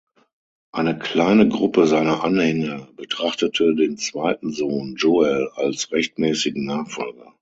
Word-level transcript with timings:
Eine 0.71 0.97
kleine 0.97 1.47
Gruppe 1.47 1.85
seiner 1.85 2.23
Anhänger 2.23 2.87
betrachtete 2.95 3.75
den 3.75 3.97
zweiten 3.97 4.51
Sohn, 4.51 4.95
Joel, 4.95 5.49
als 5.53 5.91
rechtmäßigen 5.91 6.65
Nachfolger. 6.65 7.29